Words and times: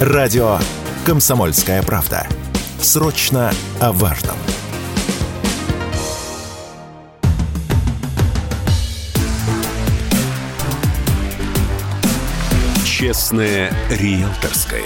Радио 0.00 0.58
«Комсомольская 1.04 1.82
правда». 1.82 2.26
Срочно 2.80 3.52
о 3.80 3.92
важном. 3.92 4.34
Честное 12.82 13.70
риэлторское. 13.90 14.80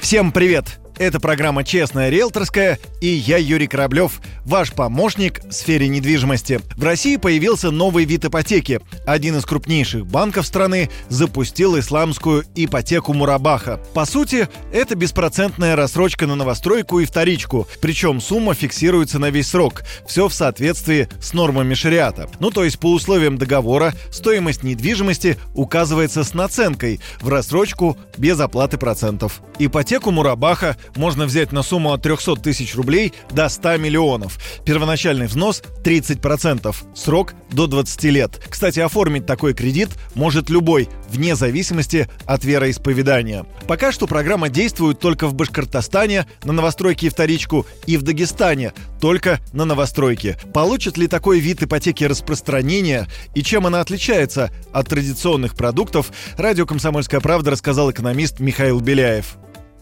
Всем 0.00 0.32
привет! 0.32 0.81
Это 0.98 1.20
программа 1.20 1.64
«Честная 1.64 2.10
риэлторская» 2.10 2.78
и 3.00 3.08
я 3.08 3.36
Юрий 3.36 3.66
Кораблев, 3.66 4.20
ваш 4.44 4.72
помощник 4.72 5.42
в 5.44 5.52
сфере 5.52 5.88
недвижимости. 5.88 6.60
В 6.76 6.84
России 6.84 7.16
появился 7.16 7.70
новый 7.70 8.04
вид 8.04 8.24
ипотеки. 8.24 8.80
Один 9.06 9.36
из 9.38 9.44
крупнейших 9.44 10.06
банков 10.06 10.46
страны 10.46 10.90
запустил 11.08 11.78
исламскую 11.78 12.44
ипотеку 12.54 13.12
Мурабаха. 13.12 13.80
По 13.94 14.04
сути, 14.04 14.48
это 14.72 14.94
беспроцентная 14.94 15.74
рассрочка 15.74 16.26
на 16.26 16.36
новостройку 16.36 17.00
и 17.00 17.06
вторичку, 17.06 17.66
причем 17.80 18.20
сумма 18.20 18.54
фиксируется 18.54 19.18
на 19.18 19.30
весь 19.30 19.48
срок. 19.48 19.82
Все 20.06 20.28
в 20.28 20.34
соответствии 20.34 21.08
с 21.20 21.32
нормами 21.32 21.74
шариата. 21.74 22.28
Ну 22.38 22.50
то 22.50 22.64
есть 22.64 22.78
по 22.78 22.92
условиям 22.92 23.38
договора 23.38 23.94
стоимость 24.10 24.62
недвижимости 24.62 25.38
указывается 25.54 26.22
с 26.22 26.34
наценкой 26.34 27.00
в 27.20 27.28
рассрочку 27.28 27.96
без 28.16 28.38
оплаты 28.38 28.78
процентов. 28.78 29.40
Ипотеку 29.58 30.10
Мурабаха 30.10 30.76
можно 30.96 31.26
взять 31.26 31.52
на 31.52 31.62
сумму 31.62 31.92
от 31.92 32.02
300 32.02 32.36
тысяч 32.36 32.74
рублей 32.74 33.12
до 33.30 33.48
100 33.48 33.76
миллионов. 33.78 34.38
Первоначальный 34.64 35.26
взнос 35.26 35.62
30%, 35.84 36.74
срок 36.94 37.34
до 37.50 37.66
20 37.66 38.04
лет. 38.04 38.40
Кстати, 38.48 38.80
оформить 38.80 39.26
такой 39.26 39.54
кредит 39.54 39.90
может 40.14 40.50
любой, 40.50 40.88
вне 41.08 41.36
зависимости 41.36 42.08
от 42.26 42.44
вероисповедания. 42.44 43.46
Пока 43.66 43.92
что 43.92 44.06
программа 44.06 44.48
действует 44.48 44.98
только 44.98 45.26
в 45.26 45.34
Башкортостане 45.34 46.26
на 46.44 46.52
новостройке 46.52 47.06
и 47.06 47.10
вторичку 47.10 47.66
и 47.86 47.96
в 47.96 48.02
Дагестане 48.02 48.72
только 49.00 49.40
на 49.52 49.64
новостройке. 49.64 50.38
Получит 50.54 50.96
ли 50.96 51.06
такой 51.06 51.40
вид 51.40 51.62
ипотеки 51.62 52.04
распространения 52.04 53.08
и 53.34 53.42
чем 53.42 53.66
она 53.66 53.80
отличается 53.80 54.50
от 54.72 54.88
традиционных 54.88 55.54
продуктов, 55.54 56.12
радио 56.36 56.66
«Комсомольская 56.66 57.20
правда» 57.20 57.50
рассказал 57.50 57.90
экономист 57.90 58.40
Михаил 58.40 58.80
Беляев. 58.80 59.36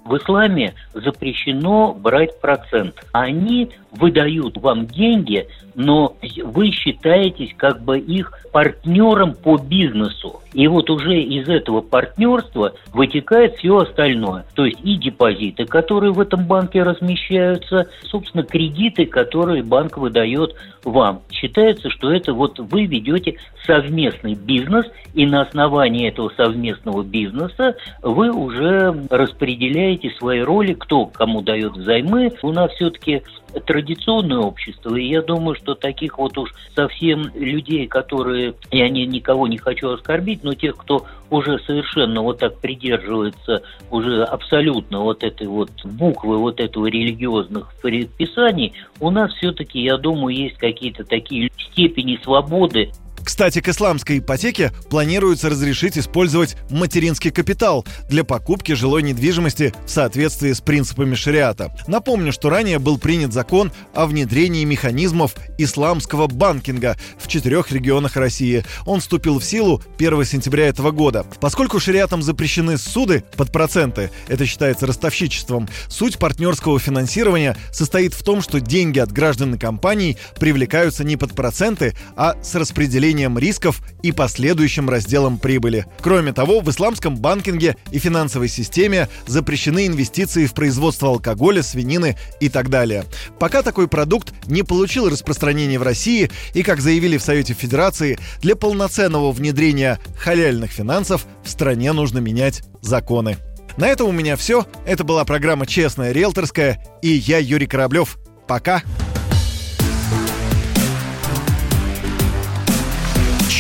В 0.05 0.17
исламе 0.17 0.75
запрещено 0.95 1.93
брать 1.93 2.41
процент. 2.41 2.95
Они 3.13 3.71
выдают 3.93 4.57
вам 4.57 4.87
деньги, 4.87 5.47
но 5.75 6.17
вы 6.45 6.71
считаетесь 6.71 7.55
как 7.57 7.83
бы 7.83 7.99
их 7.99 8.33
партнером 8.53 9.35
по 9.35 9.57
бизнесу. 9.57 10.41
И 10.53 10.67
вот 10.67 10.91
уже 10.91 11.21
из 11.21 11.49
этого 11.49 11.81
партнерства 11.81 12.73
вытекает 12.93 13.57
все 13.57 13.77
остальное. 13.77 14.45
То 14.55 14.65
есть 14.65 14.79
и 14.83 14.97
депозиты, 14.97 15.65
которые 15.65 16.13
в 16.13 16.21
этом 16.21 16.45
банке 16.45 16.83
размещаются, 16.83 17.89
собственно, 18.03 18.43
кредиты, 18.43 19.07
которые 19.07 19.63
банк 19.63 19.97
выдает 19.97 20.57
вам. 20.85 21.21
Считается, 21.31 21.91
что 21.91 22.13
это 22.13 22.33
вот 22.33 22.59
вы 22.59 22.87
ведете 22.87 23.37
совместный 23.67 24.35
бизнес, 24.35 24.87
и 25.15 25.27
на 25.27 25.43
основании 25.43 26.09
этого 26.09 26.33
совместного 26.37 27.03
бизнеса 27.03 27.77
вы 28.03 28.33
уже 28.33 28.95
распределяете 29.11 29.90
свои 30.19 30.41
роли, 30.41 30.75
кто 30.75 31.07
кому 31.07 31.43
дает 31.43 31.73
взаймы. 31.73 32.33
У 32.43 32.53
нас 32.53 32.71
все-таки 32.73 33.23
традиционное 33.67 34.39
общество, 34.39 34.95
и 34.95 35.09
я 35.09 35.23
думаю, 35.23 35.57
что 35.57 35.75
таких 35.75 36.19
вот 36.19 36.39
уж 36.39 36.55
совсем 36.75 37.31
людей, 37.35 37.87
которые, 37.87 38.55
я 38.71 38.89
не, 38.89 39.07
никого 39.07 39.49
не 39.49 39.59
хочу 39.59 39.91
оскорбить, 39.91 40.45
но 40.45 40.55
тех, 40.55 40.77
кто 40.77 41.07
уже 41.31 41.59
совершенно 41.61 42.23
вот 42.23 42.39
так 42.39 42.59
придерживается 42.59 43.63
уже 43.91 44.23
абсолютно 44.25 45.01
вот 45.01 45.25
этой 45.25 45.47
вот 45.47 45.71
буквы 45.85 46.39
вот 46.39 46.61
этого 46.61 46.87
религиозных 46.87 47.73
предписаний, 47.83 48.73
у 49.01 49.11
нас 49.11 49.33
все-таки, 49.35 49.81
я 49.83 49.97
думаю, 49.97 50.37
есть 50.37 50.59
какие-то 50.59 51.05
такие 51.05 51.51
степени 51.59 52.19
свободы, 52.23 52.91
кстати, 53.31 53.61
к 53.61 53.69
исламской 53.69 54.19
ипотеке 54.19 54.73
планируется 54.91 55.49
разрешить 55.49 55.97
использовать 55.97 56.57
материнский 56.69 57.31
капитал 57.31 57.87
для 58.09 58.25
покупки 58.25 58.73
жилой 58.73 59.05
недвижимости 59.05 59.73
в 59.87 59.89
соответствии 59.89 60.53
с 60.53 60.61
принципами 60.61 61.15
шариата. 61.15 61.73
Напомню, 61.87 62.33
что 62.33 62.51
ранее 62.51 62.81
был 62.81 62.99
принят 62.99 63.33
закон 63.33 63.71
о 63.95 64.07
внедрении 64.07 64.65
механизмов 64.65 65.37
исламского 65.59 66.27
банкинга 66.27 66.97
в 67.21 67.29
четырех 67.29 67.71
регионах 67.71 68.17
России. 68.17 68.65
Он 68.85 68.99
вступил 68.99 69.39
в 69.39 69.45
силу 69.45 69.81
1 69.97 70.25
сентября 70.25 70.67
этого 70.67 70.91
года. 70.91 71.25
Поскольку 71.41 71.79
шариатом 71.79 72.25
запрещены 72.25 72.79
суды 72.79 73.23
под 73.37 73.53
проценты, 73.53 74.11
это 74.27 74.45
считается 74.45 74.89
ростовщичеством, 74.89 75.69
суть 75.87 76.19
партнерского 76.19 76.81
финансирования 76.81 77.57
состоит 77.71 78.13
в 78.13 78.25
том, 78.25 78.43
что 78.43 78.59
деньги 78.59 78.99
от 78.99 79.13
граждан 79.13 79.55
и 79.55 79.59
компаний 79.59 80.19
привлекаются 80.41 81.05
не 81.05 81.17
под 81.17 81.33
проценты, 81.37 81.95
а 82.17 82.35
с 82.43 82.57
распределением 82.57 83.20
распределением 83.21 83.39
рисков 83.39 83.83
и 84.03 84.13
последующим 84.13 84.89
разделом 84.89 85.39
прибыли. 85.39 85.87
Кроме 86.01 86.33
того, 86.33 86.61
в 86.61 86.71
исламском 86.71 87.17
банкинге 87.17 87.77
и 87.91 87.99
финансовой 87.99 88.49
системе 88.49 89.09
запрещены 89.27 89.87
инвестиции 89.87 90.47
в 90.47 90.55
производство 90.55 91.09
алкоголя, 91.09 91.63
свинины 91.63 92.17
и 92.41 92.49
так 92.49 92.71
далее. 92.71 93.05
Пока 93.39 93.63
такой 93.63 93.89
продукт 93.89 94.33
не 94.47 94.63
получил 94.63 95.09
распространения 95.09 95.79
в 95.79 95.83
России, 95.83 96.31
и, 96.55 96.63
как 96.63 96.81
заявили 96.81 97.19
в 97.19 97.23
Совете 97.23 97.55
Федерации, 97.55 98.19
для 98.41 98.57
полноценного 98.57 99.33
внедрения 99.33 99.99
халяльных 100.17 100.71
финансов 100.71 101.27
в 101.45 101.51
стране 101.51 101.93
нужно 101.93 102.19
менять 102.19 102.63
законы. 102.81 103.37
На 103.77 103.89
этом 103.89 104.09
у 104.09 104.13
меня 104.13 104.37
все. 104.37 104.67
Это 104.87 105.05
была 105.05 105.25
программа 105.25 105.67
«Честная 105.67 106.13
риэлторская» 106.13 106.83
и 107.03 107.09
я, 107.09 107.39
Юрий 107.39 107.67
Кораблев. 107.67 108.19
Пока! 108.49 108.83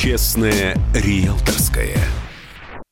Честное 0.02 0.74
риэлторское. 0.94 1.98